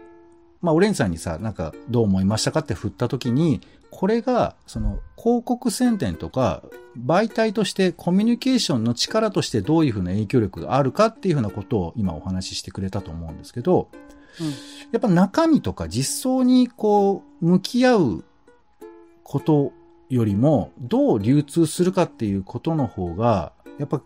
[0.61, 3.61] まあ、オレンジさんにさ、なんか、どう思いましたかって振った時に、
[3.91, 6.63] これが、その、広告宣伝とか、
[6.97, 13.89] 媒体としてコミュニケーションの力としてどういうふうな影響力があるかっていうふうなことを今お話ししてくれたと思うんですけど、
[14.39, 18.23] うん、やっぱ中身とか実相にこう、向き合う
[19.23, 19.71] こと
[20.09, 24.01] よりも、どう流通するかっていうことの方が、やっぱ、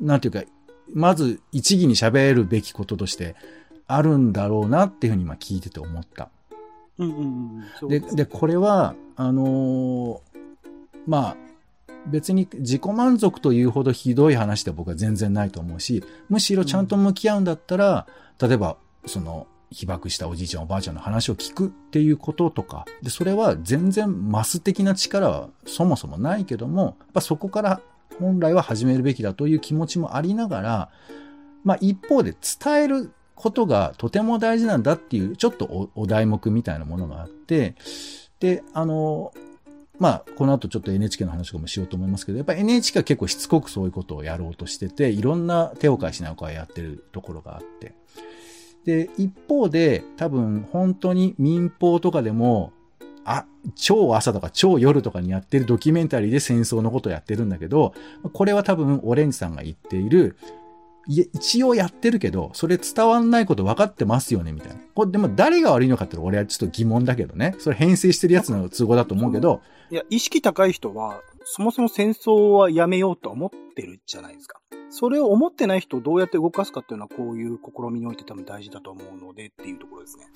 [0.00, 0.42] なんていうか、
[0.92, 3.36] まず一義に喋るべきこととして
[3.86, 6.30] あるんだろうなっていうふうに今聞いてて思った。
[6.98, 10.20] うんうんうん、でで、これは、あのー、
[11.06, 11.36] まあ、
[12.06, 18.06] 別に自己満足というほどひどい話で僕は全然ないと思うし、むしろちゃんと向き合うんだったら、
[18.40, 27.80] うん、例えば、その、被爆したおじいちゃんおばあちゃんの話を聞くっていうこととか、で、それは全然マス的な力はそもそもないけども、やっぱそこから
[28.18, 30.90] 本来は始めるべきだという気持ちもありながら、
[31.64, 37.74] まあ一方で伝えることがとても大事なんだっていう、ちょっとお題目みたいなものがあって、
[38.40, 39.32] で、あの、
[39.98, 47.94] まあ、この後ちょっと NHK の話とかもしようと思いますけど、やっぱ NHK は結構しつこくそういうことをやろうとしてて、いろんな手を変えしながらやってるところがあって。
[48.84, 52.72] で、一方で、多分本当に民放とかでも、
[53.24, 57.94] あ、超朝とか超夜とかにやってるドキュメンタリーで戦争のことをやってるんだけど、
[58.32, 60.36] これは多分オレンジさんが言っている、
[61.06, 64.76] いや、一応やってるけど、それ伝わんないこと分かってますよね、みたいな。
[64.94, 67.54] これ、でも誰が悪いのかって俺はちょっと疑問だけどね。
[67.58, 69.60] それ編成してるやつの都合だと思うけど。
[69.90, 74.60] いや、意識高い人は、そもそも戦争はやめようと思ってるじゃないですか。
[74.88, 80.26] それを思ってない人をどうやって動かすかっていうのは、こういう試みにおいて多分大事だと思うのでっていうところですね。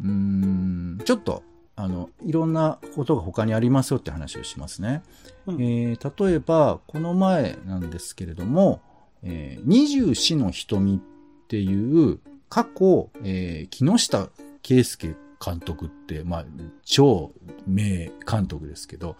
[0.00, 5.02] うーん、ちょっと、あの、いろんなことが他にありますよって話をしますね。
[5.46, 8.82] うん、えー、例えば、この前なんですけれども、
[9.22, 14.28] えー、二十四の瞳っていう過去、えー、木下
[14.62, 16.44] 圭介監督って、まあ、
[16.84, 17.32] 超
[17.66, 19.16] 名監督ですけど、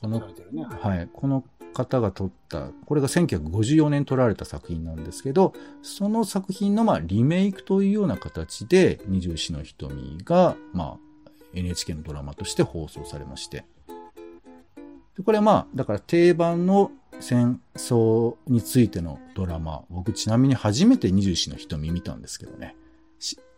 [0.00, 11.13] この、ね、はい、この方が撮った、これが1954年撮られた作品なんですけど、その作品のまあリメイクというような形で、二十四の瞳が、まあ、
[11.54, 13.64] NHK のドラマとして放送されまして。
[15.16, 16.90] でこれまあ、だから定番の
[17.20, 22.74] 戦争についてのドラマ、僕ちなみに初めて二十四の瞳見たんですけどね。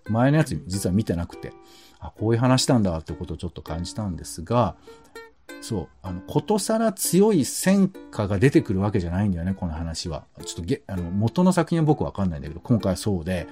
[0.08, 1.52] 前のやつ実は見てなくて、
[1.98, 4.76] あ、こういう話なんだってことをちょっと感じたんですが、
[5.60, 10.24] そう、あの、ことさら強い戦果が出てくるわけじゃないんだよね、この話は。
[10.44, 13.46] ちょっとげ、あの、元の作品は僕わかんないんだけど、今回はそうで、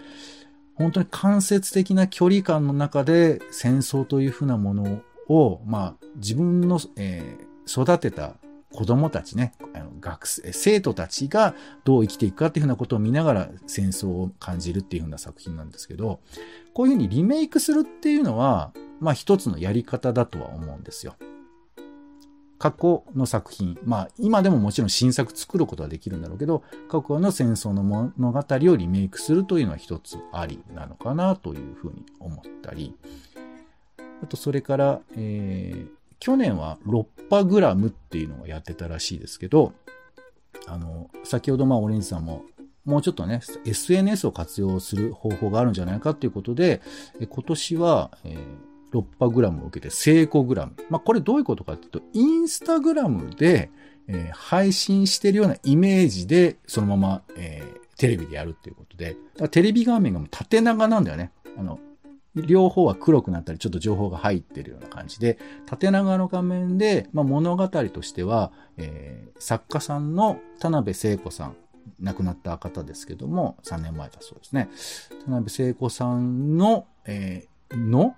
[0.77, 8.35] 本当に間接的な距離感の中で戦争というふうなものを、まあ、自分の、えー、育てた
[8.73, 16.21] 子供たちね、あの学生、生徒たちがどう生きていくかっていうふうなことを見ながら戦争を感じるっていうふうな作品なんですけど、
[16.73, 21.15] こういうふうにリメイクするっていうのは、まあ一つのやり方だとは思うんですよ。
[22.65, 32.95] 過去の作品、まあ今でももちろん新作作ることはできるんだろうけど、過去の戦争の物語をリメイクするというのは一つありなのかなというふうに思ったり、
[34.23, 35.89] あとそれから、えー、
[36.21, 39.75] 去年は6波グラムっていうのをやってたらしいですけど、
[40.67, 42.47] あの、先ほどまあオレンジさんも
[42.87, 46.81] もうちょっとね、SNS を活用する方法があるんじゃないかっていうことで、
[47.29, 48.39] 今年は、えー、
[48.95, 50.73] 6波グラムを受けて、聖子グラム。
[50.89, 53.71] まあ、これどういうことかっていうと、インスタグラムで、
[54.07, 59.17] えー、配信してるようなイメージで、そのまま、えー、テレビでやるっていうことで、
[59.51, 61.33] テレビ画面がもう縦長なんだよね。
[61.59, 61.81] あの、
[62.35, 71.57] 両方は黒くなったり、ちょっと情報が入ってるような感じで、縦長の画面で、まあ、物語としては、えー、作家さんの田辺聖子さん、
[72.01, 74.69] 亡くなった方ですけども、3年前だそうですね。
[75.27, 78.17] 田辺聖子さんの、えー、の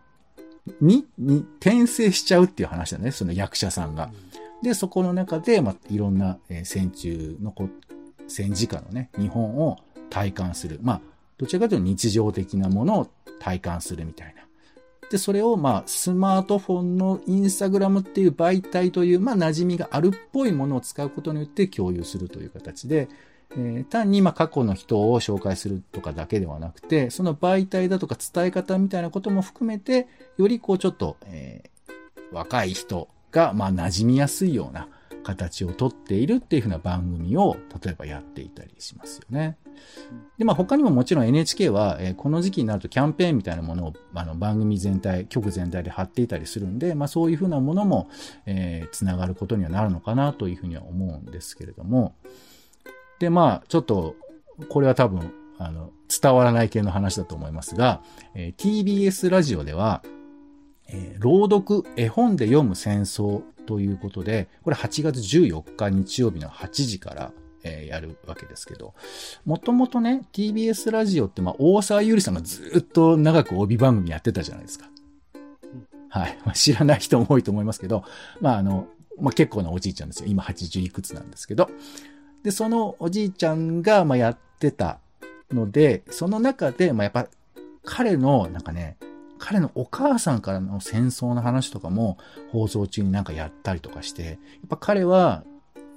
[0.81, 4.11] に、に転生しちゃうっていう話だね、その役者さんが。
[4.63, 7.69] で、そこの中で、まあ、いろんな、えー、戦中のこ、
[8.29, 9.79] 戦時下のね、日本を
[10.11, 10.79] 体感する。
[10.83, 11.01] まあ、
[11.39, 14.43] どちらかというと日常的なものを体感するみたいな。
[15.11, 23.09] で、それをまあ、スマートフォンのインスタグラムっていう媒体という、まあ、馴染みがあるっぽいものを使うことによって共有するという形で、
[23.53, 34.89] えー、単にまあ過去の人を紹介するとかだけではなくて、その媒体だとか伝え方みたいなことも含めて、よりこうちょっと、えー、若い人がまあ馴染みやすいような
[35.23, 39.57] 形をとっているっていうふうな番組を例えばやっていたりしますよね。
[40.39, 48.09] で、まあ他にももちろん NHK は、えー、この時期になるとキャンペーンみたいなものをあの番組全体、局全体で貼っていたりするんで、まあそういうふうなものも、
[48.47, 52.15] えー、つながることにはなるのかなというふうには思うんですけれども、
[53.19, 54.17] で、まあちょっと、
[54.69, 58.03] これは多分、あの、伝わらない系の話だと思いますが、
[58.35, 60.03] えー、TBS ラジオでは、
[60.89, 67.33] えー、朗読、絵本で読む戦争ということで、これ8月14日日曜日の8時から、
[67.65, 68.95] え、やるわけですけど、
[69.45, 74.89] もともとね、TBS ラジオって、まあ、大沢ゆりさんがずっと長く帯番組やってたじゃないですか。
[76.09, 76.39] はい。
[76.45, 78.05] まあ、知らない人も多いと思いますけど、
[78.41, 78.87] まあ、あの、
[79.19, 80.29] まあ、結構なおじいちゃんですよ。
[80.29, 81.69] 今80いくつなんですけど。
[82.43, 84.99] で、そのおじいちゃんが、まあ、やってた
[85.51, 87.29] ので、その中で、まあ、やっぱ、
[87.85, 88.97] 彼の、なんかね、
[89.39, 92.19] 彼のお母さんからの戦争の話とかも
[92.51, 94.37] 放送中になんかやったりとかして、やっ
[94.69, 95.45] ぱ彼は、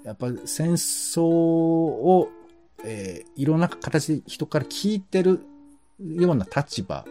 [0.04, 2.30] やっぱ戦争を、
[2.84, 5.41] えー、いろんな形で人から聞いてる
[5.99, 7.06] ような立場、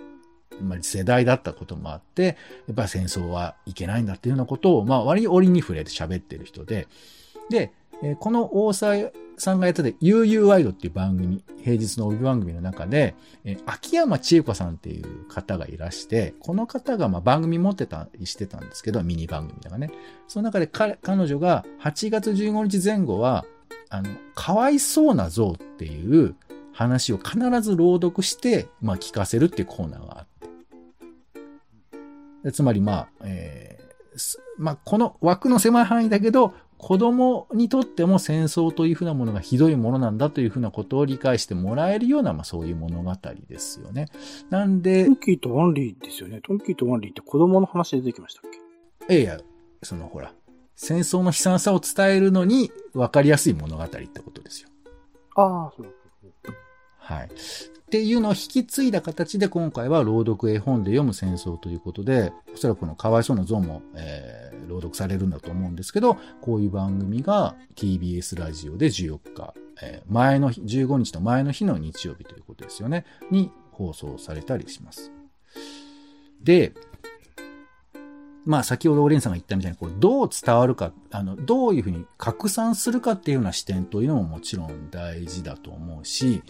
[0.62, 2.37] まあ、世代だったこともあって、
[2.67, 6.88] やっぱ戦争はいけないんだっていうようなことを、まあ割に折に触れて喋ってる人で、
[7.51, 19.91] で、えー、この大沢さんがやってた UU ワイドっていう番組、平日の帯番組の中で、えー、秋山千恵子さんっていう方がいらして、この方がまあ番組持ってたりしてたんですけど、ミニ番組だからね。
[20.29, 23.45] その中で彼女が8月15日前後は、
[23.91, 26.37] あの、かわいそうな像っていう
[26.73, 30.27] 話を必ず朗読して、まあ聞かせるっていうコーナーがあっ
[32.45, 32.53] て。
[32.53, 43.14] つまりまあ、えー、まあこの枠の狭い範囲だけど、子供にとっても戦争というふうなものがひどいものなんだというふうなことを理解してもらえるような、まあそういう物語
[43.49, 44.07] ですよね。
[44.49, 45.05] なんで。
[45.05, 46.41] トンキーとワンリーですよね。
[46.43, 49.14] トンキーとワンリーって子供の話で出てきましたっけ？
[49.14, 49.41] ええや、
[49.83, 50.33] そのほら、
[50.77, 54.69] 戦争の悲惨さを伝えるのに分かりやすい物語ってことですよ。
[55.35, 55.95] ああ、そう。
[56.99, 57.29] はい。
[57.88, 75.11] っていうのを引き継いだ形で今回は朗読絵本で読む戦争ということで、おそらくこのかわいそうな像も、えー、朗読されるんだと思うんですけど、こういう番組が TBS ラジオで14日、えー、前の日、15日の前の日の日曜日ということですよね、に放送されたりします。
[76.42, 76.74] で、
[78.49, 86.43] まあ先ほどオレンさんが言ったみたいに、こう、どう伝わるか、あの、どういうふうに拡散するかっていうような視点というのももちろん大事だと思うし、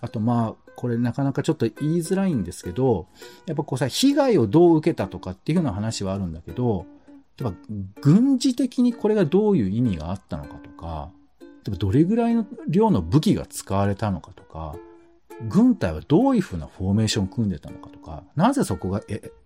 [0.00, 3.08] あとまあ、これなかなかちょっと言いづらいんですけど、
[3.44, 6.86] やっぱこうさ、被害をどう受けたとかっていうような話はあるんだけど、
[7.38, 7.58] やっぱ
[8.00, 11.10] 軍事的にこれがどういう意味があったのかとか、
[11.78, 14.76] どれぐらいの量の武器が使われたのかとか、
[15.50, 19.02] 軍隊はどういうふうなフォーメーションを組んでたのかとか、なぜそこが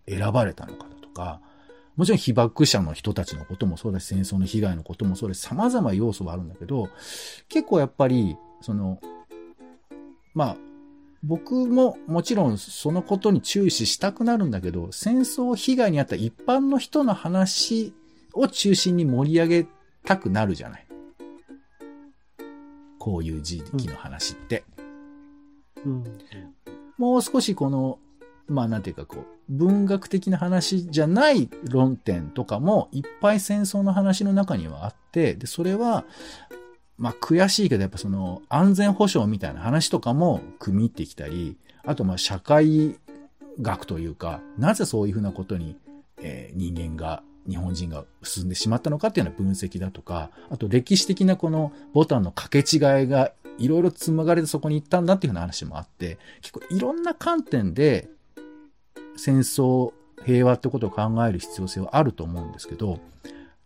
[0.06, 1.40] 選ばれたのかだとか、
[1.98, 5.42] もちろん被爆者の人たちのこともそうだし、戦争の被害のこともそうです。
[5.42, 6.90] 様々要素はあるんだけど、
[7.48, 9.00] 結構やっぱり、その、
[10.32, 10.56] まあ、
[11.24, 17.92] 僕ももちろんそのことに注視したくなるんだけど、戦争被害に遭った一般の人の話
[18.32, 19.66] を中心に盛り上げ
[20.04, 20.86] たくなるじゃない。
[23.00, 24.62] こういう時期の話って。
[25.84, 26.04] うん、
[26.96, 27.98] もう少しこの、
[28.46, 36.04] まあなんていうかこう、文学的な話じゃない論点とかもいっぱい戦争の話の中にはあって、で、それは、
[36.98, 42.98] まあ悔しいけどやっぱその安全保障みたいな話とかも組み入ってきたり、あとまあ社会
[43.60, 45.76] 学というか、なぜそういうふうなことに、
[46.20, 58.10] えー、人間が、日本人が進んでしまったのかっていうような分析だとか、あと歴史的なこのボタンの掛け違いがいろいろ紡がれてそこに行ったんだっていうふうな話もあって、結構いろんな観点で
[59.18, 59.92] 戦争
[60.24, 63.00] 平和ってことを考える必要性はあると思うんですけど、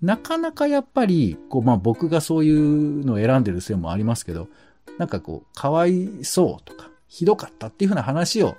[0.01, 4.49] なかなかやっぱり、こう、まあ僕がそういうのを選んでるせいもありますけど、
[4.99, 8.57] なんかこう、かわいそうとか、ひどかったっていうふうな話を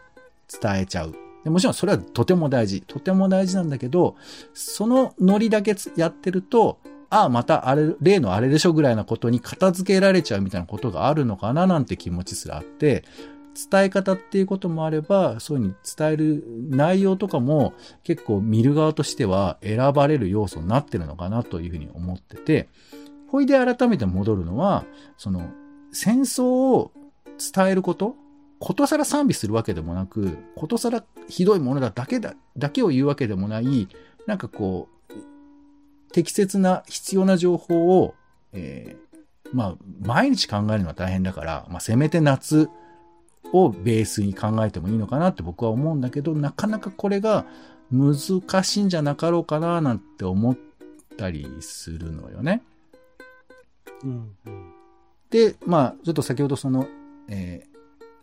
[0.61, 1.13] 伝えちゃう。
[1.43, 2.81] でもちろんそれはとても大事。
[2.81, 4.15] とても大事なんだけど、
[4.53, 6.79] そのノリだけやってると、
[7.09, 13.03] ああ、またあれ、例のあれでしょぐらいなことに片付けられちゃうみたいなことがあるのかななんて気持ちすらあって、
[13.71, 17.73] 伝え方っていうこともあれば、そういうふうに伝える内容とかも
[18.03, 22.69] 結構見る側としては選ばれる要素になってるのかなというふうに思ってて、
[23.27, 24.85] ほいで改めて戻るのは、
[25.17, 25.49] その
[25.91, 26.91] 戦争を
[27.37, 28.15] 伝えること
[28.59, 33.89] ことさら賛美するわけでもなく、ことさらひどいものだだけだ、だけを言うわけでもない、
[34.25, 35.13] なんかこう、
[36.13, 38.15] 適切な必要な情報を、
[38.53, 42.69] えー、まあ、毎日考えるのは大変だから、まあ、せめて夏
[43.51, 47.45] をベースに考えてもいいのかなって僕は思うんだけど、なかなかこれが
[47.91, 50.57] 難しいんじゃなかろうかななんて思っ
[51.17, 52.63] たりするのよね。
[54.03, 54.73] うん、うん、
[55.29, 56.87] で、まあ、ちょっと先ほどその、
[57.27, 57.67] え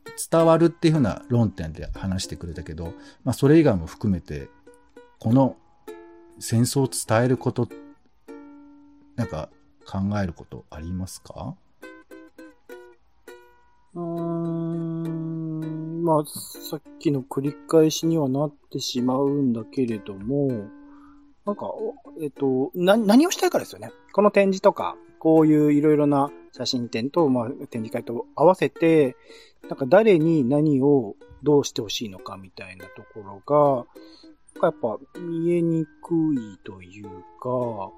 [0.05, 2.95] ー、伝わるっていうふうな論点で話してくれたけど、
[3.25, 4.49] まあ、それ以外も含めて、
[5.19, 5.57] この
[6.39, 7.69] 戦争を伝えること、
[9.17, 9.49] なんか
[9.87, 11.55] 考えることありますか？
[16.01, 20.69] まあ、さっきの繰り返しにはなってしまうんだけれども、
[21.47, 21.71] なんか、
[22.21, 23.91] えっと、な、何をしたいかですよね。
[24.13, 29.17] この展示とか、こういういろいろな写真展と、まあ、展示会と合わせて、
[29.69, 33.87] なんか誰に何をどうしてほしいのかみたいなところが、
[34.63, 37.09] やっぱ見えにくいという
[37.41, 37.93] か、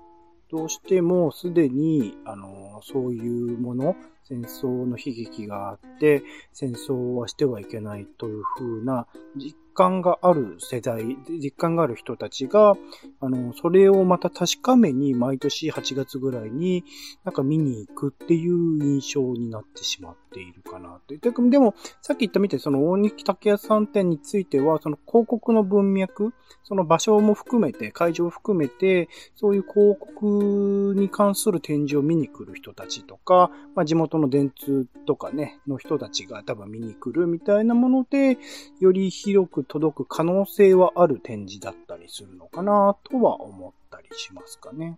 [0.50, 9.06] どうしてもすでに、あの、そういうもの、戦争の悲劇があって、戦争はしてはいけないというふうな
[9.36, 12.74] 実感がある世代、実感がある人たちが、
[13.20, 16.84] あの、それをまた確かめに毎年8月ぐらいに
[17.24, 21.14] なんか見に行くっていう印象になってしまっているかなと。
[21.50, 26.32] でも、さっき言ったみたいにその大西竹屋さん店については、その広告の文脈、
[26.64, 38.38] その場所も含めて、会場を含めて、そういう広告に関する展示を見に来る人たちとか、まあ、地元の電通とかね、の人たちが多分見に来るみたいなもので、
[38.80, 44.96] より広く届く可能性はある展示だったりするのかなとは思ったりしますかね。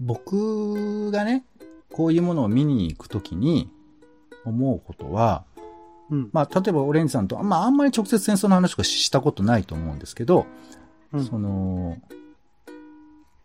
[0.00, 1.44] 僕がね、
[1.90, 3.70] こういうものを見に行くときに
[4.44, 5.44] 思うことは、
[6.10, 10.46] うん、まあ、例えばオレンジさんと、まあ、あんまり直接戦争の話とかしたことないと思うんですけど、
[11.12, 11.96] うん、その、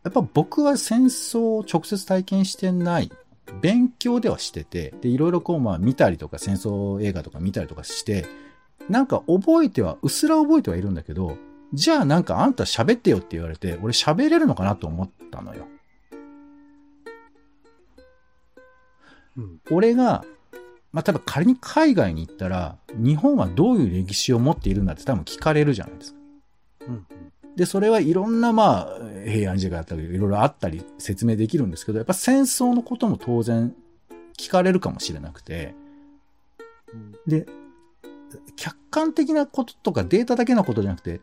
[0.08, 3.12] やっぱ僕は戦争を直接体験してない
[3.62, 8.26] 勉強ではしてて、で、いろいろこう、まあ見たりとか戦争映画とか見たりとかして、
[8.89, 11.38] なんか覚えては、うっすら覚えてはいるんだけど、
[11.74, 15.68] じゃあなんかあんた喋ってよって言われて、俺喋れるのかなと思ったのよ。
[19.36, 20.24] うん、俺が、
[20.93, 26.20] まあ、多分仮に海外に行ったら、日本はどういう歴史を持っているんだって多分聞かれるじゃないですか。
[26.88, 27.05] うん、
[27.58, 33.74] で、それはいろんな、まあ、平安時代だったり、いろいろあったり説明できるんですけど、やっぱ戦争のことも当然
[34.38, 35.76] 聞かれるかもしれなくて、
[37.26, 37.45] で、
[38.55, 41.22] 客観的なこととかデータだけのことじゃなくて、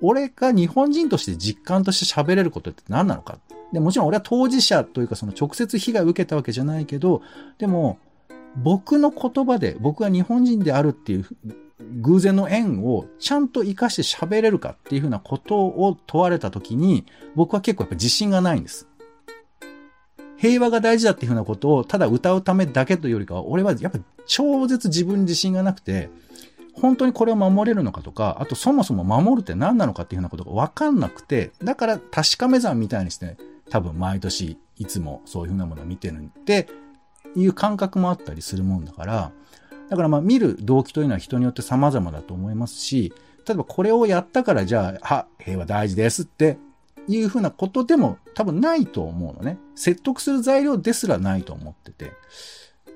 [0.00, 3.38] 俺が日本人として実感として喋れることって何なのか。
[3.72, 7.22] で、もちろん俺は当事者というかその直接被害を受けたわけじゃないけど、
[7.58, 7.98] でも、
[8.56, 11.26] 僕の言葉で僕が日本人であるっていう
[12.00, 18.88] 偶然の縁をちゃんと活かして喋れるかっていうふうなことを問われたときに、僕は結構やっぱ自信がないんです。
[20.36, 26.10] 平和が大事だっていうふうなことをただ歌うためだけというよりかは、俺はやっぱ超絶自分に自信がなくて、
[26.74, 33.36] 本当にこれを守れるのかとか、あとそもそも守るって何なのかっていうふうなことがわかんなくて、だから確かめ算みたいにして、
[33.70, 36.66] 多分毎年いつもそういうふうなものを見てるって
[37.36, 39.32] いう感覚もあったりするもんだから、
[39.92, 43.12] だからまあ見る動機というのは人によって様々だと思いますし、
[43.46, 46.56] 例えばこれをやったからじゃあ、は、平和大事ですって
[47.08, 49.58] いうふうなことでも多分ないと思うのね。
[49.74, 52.12] 説得する材料ですらないと思ってて。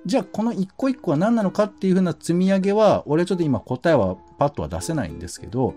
[0.06, 5.74] じゃあこの一個一個は何なのかっていうふうな積み上げは、俺はちょっと今答えはパッとは出せないんですけど、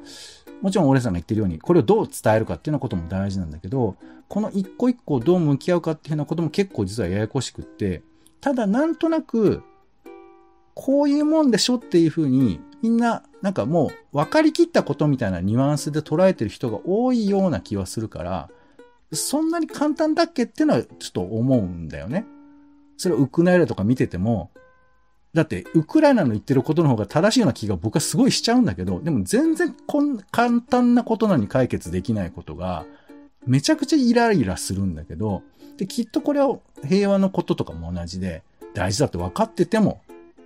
[0.61, 3.97] もちろん俺さんが言ってるように、これをどう伝えるかっていうようなことも大事なんだけど、
[4.29, 8.03] この一個一個をどう向き合うかっていうようなことも結構実はややこしくって、
[8.39, 9.63] ただなんとなく、
[10.81, 18.49] こういうもんでしょっていうふうに、みんな、なんかもう分かりきったことみたいなニュアンスで捉えてる人が多いような気はするから、
[19.11, 22.25] そんなに簡単だっけっていうのはちょっと思うんだよね。
[22.95, 24.51] それをウクライナとか見てても、
[25.33, 32.85] だって、ウクライナの言ってることの方が正しいような気が僕はすごいしちゃうんだけど、でも全然こん簡単なことなのに解決できないことが、
[33.45, 35.43] めちゃくちゃイライラするんだけど、
[35.75, 36.57] で、きっとこれは
[36.87, 40.01] 平和のこととかも同じで、大事だって分かってても、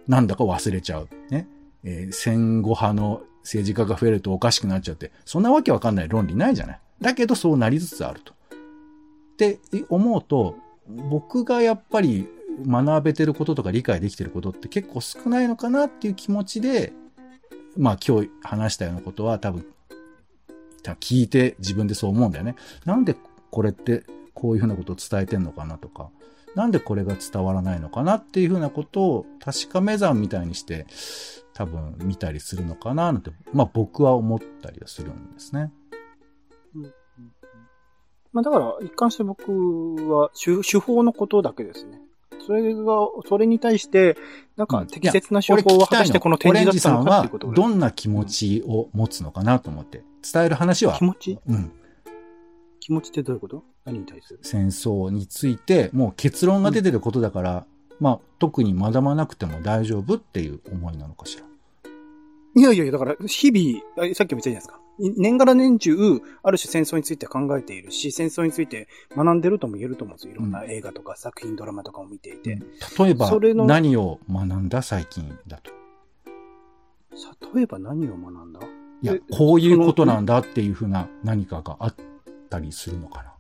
[0.08, 1.10] なんだか忘れちゃう。
[1.30, 1.48] ね。
[1.84, 6.80] えー戦後派の政治家が増えるとおかしくなっちゃって、そんなわけわかんない論理ないじゃない。
[7.02, 8.34] だけどそうなりつつあると。
[8.34, 8.36] っ
[9.36, 10.56] て思うと、
[10.88, 12.28] 僕がやっぱり
[12.66, 16.94] 学べてることとか理解できてることって結構少ないのかなっていう気持ちで、
[17.76, 19.66] まあ今日話したようなことは多分、
[21.00, 22.56] 聞いて自分でそう思うんだよね。
[22.86, 23.16] なんで
[23.52, 26.10] これってこういうふうなことを伝えてんのかなとか、
[26.56, 30.86] なんでこれが伝わらないのかなっていうふうなことを確かめ算みたいにして
[31.54, 35.72] 多分見たりするのかななんて、まあ僕は思ったりはするんですね。
[38.32, 42.02] まあだから、一貫して僕は手手法のことだけですね。
[42.48, 42.84] それが、
[43.30, 44.18] それに対して、
[44.58, 50.98] なんか適切な手法は果たしてこの展示だったのかっていうことオレンジさんはどんな気持ちを持つのかなと思って、伝える話は。
[50.98, 51.40] 気、持ち？
[51.48, 51.72] うん、
[52.84, 53.64] 気持ちってどういうこと？
[53.86, 54.40] 何に対する？
[54.42, 57.66] 戦争について、もう結論が出てることだから、
[58.02, 61.46] まあ特に学ばなくても大丈夫っていう思いなのかしら？
[62.56, 64.80] いやいやいや、だから、日々、あさっきも言ったじゃないですか。
[65.00, 65.96] い年がら年中、
[66.44, 70.34] ある種戦争について考えているし、戦争について学んでるとも言えると思うんですよ。
[70.34, 72.60] いろんな映画とか作品、ドラマとかを見ていて。
[73.00, 73.32] 例えば
[73.66, 75.72] 何を学んだ最近だと？
[77.56, 78.60] 例えば何を学んだ？
[79.02, 81.96] いやえ、こういうことなんだっていうふうな何かがあっ
[82.54, 83.34] たりするのかな。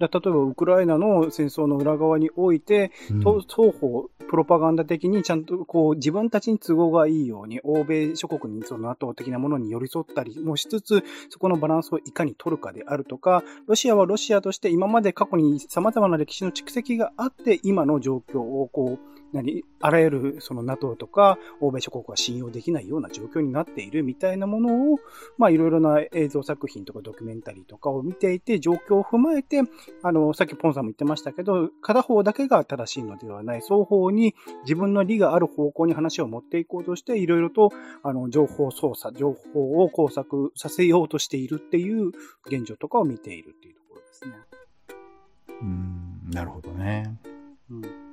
[0.00, 24.98] だ例えば、ウクライナの戦争の裏側において、うんと双方、プロパガンダ的にちゃんとこう自分たちに都合がいいように、欧米諸国にその NATO 的なものに寄り添ったりもしつつ、そこのバランスをいかに取るかであるとか、ロシアはロシアとして今まで過去に様々な歴史の蓄積があって、今の状況をこう、何、あらゆるその NATO とか欧米諸国が信用できないような状況になっているみたいなものを、
[25.38, 29.62] まあいろいろな映像作品とかドキュメンタリーとかを見ていて、状況を踏まえて、
[30.02, 37.70] あの、さっきポンさんも言ってましたけど、片方だけが正しいのではない、双方に自分の利がある方向に話を持っていこうとして、いろいろと、
[38.02, 42.08] あの、情報操作、情報を工作させようとしているっていう
[42.46, 44.32] 現状とかを見ているっていうところですね。
[45.62, 47.18] うん、なるほどね。
[47.26, 47.32] うん
[47.72, 48.11] うん。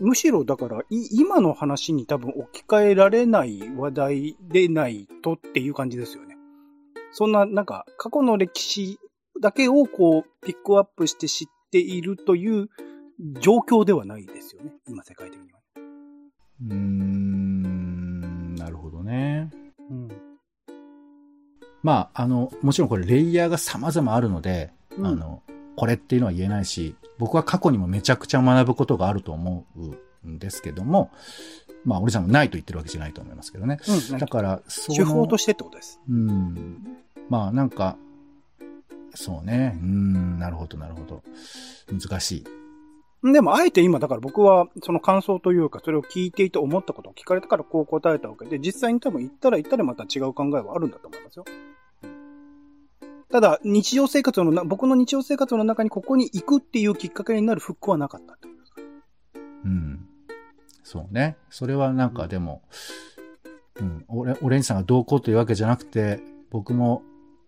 [0.00, 6.36] むしろだから、い今の話に多分置き換えられない話題でないとっていう感じですよね。
[7.12, 8.98] そんな、なんか、過去の歴史
[9.40, 12.68] だけをこう、ピックアップして知っているという
[13.40, 14.72] 状況ではないですよね。
[14.88, 15.58] 今、世界的には。
[16.62, 19.50] うーん、なるほどね。
[19.90, 20.08] うん。
[21.82, 25.42] まあ、あの、もちろんこれレイヤーが様々あるので、うんあの、
[25.80, 29.64] これっていうのは言えないし、僕は過去にもめちゃくちゃ学ぶことがあると思
[30.24, 31.10] うんですけども、
[31.86, 33.78] まあ、俺さんもないと言ってるわけじゃないと思いますけどね。
[34.12, 35.98] うん、だから、その手法としてってことです。
[36.06, 36.98] うん。
[37.30, 37.96] まあ、なんか、
[39.14, 39.78] そうね。
[39.82, 41.22] うん、なるほど、なるほど。
[41.90, 42.44] 難し
[43.24, 43.32] い。
[43.32, 51.46] でも、あえて今、だから僕は、その感想というか、それを聞いていて思ったことを聞かれたからこう答えたわけで、実際に多分言ったら言ったらまた違う考えはあるんだと思いますよ。
[53.30, 58.80] ただ、日常生活のな、僕の日常生活の中にここに行くっていうきっかけになる復興はなかったってことですか
[59.64, 60.06] うん。
[60.82, 61.36] そうね。
[61.48, 62.62] それはなんかでも、
[63.76, 66.20] うん、オレオレンジさんがどうこうというわけじゃなくて、
[66.50, 67.02] 僕も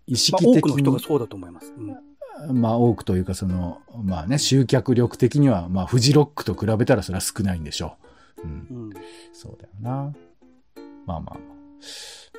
[0.06, 1.72] 意ま識あ、多的に、くの人がそうだと思います。
[1.76, 1.96] うん
[2.50, 7.98] まあ多くというかその、まあね、集客力的には、まあフジロックと比べたらそれは少ないんでしょ
[8.38, 8.42] う。
[8.42, 8.66] うん。
[8.70, 8.92] うん
[9.32, 10.12] そうだよな。
[11.06, 11.36] まあまあま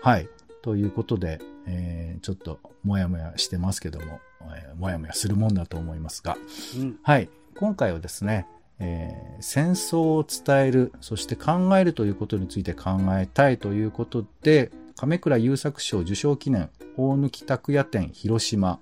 [0.04, 0.10] あ。
[0.10, 0.28] はい。
[0.64, 4.22] ということで、えー、ちょっともやもやしてますけども、
[4.56, 6.38] えーもやもやするもんだと思いますが、
[6.78, 7.30] うんはい。
[7.58, 8.48] 今回はですね、
[8.80, 18.80] えー戦争を伝える、そして考えるということについて考えたいということで、亀倉優作賞受賞記念、大貫拓也展広島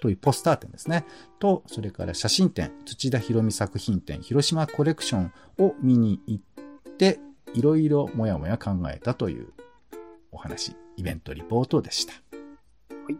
[0.00, 1.04] というポスター展ですね。
[1.38, 7.20] と、それから写真展、土田博美作品展、広島コレクションを見に行って、
[7.52, 9.48] いろいろもやもや考えたという
[10.32, 12.14] お話、イベントリポートでした。
[12.14, 12.18] は
[13.10, 13.18] い。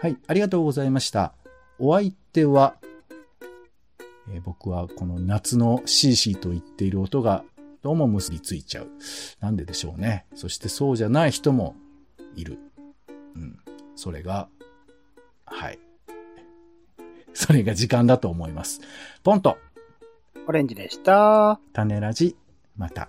[0.00, 1.32] はい、ありがとうございました。
[1.78, 2.76] お相手は、
[4.28, 7.44] えー僕はこの夏のシーシーと言っている音が
[7.82, 8.90] どうも結びついちゃう。
[9.40, 10.26] なんででしょうね。
[10.34, 11.74] そしてそうじゃない人も
[12.36, 12.58] いる。
[13.34, 13.58] うん。
[13.96, 14.48] それが、
[15.44, 15.78] はい。
[17.34, 18.80] それが時間だと思います。
[19.22, 19.58] ポンと、
[20.46, 21.60] オレンジでした。
[21.72, 22.36] 種ラジ、
[22.76, 23.08] また。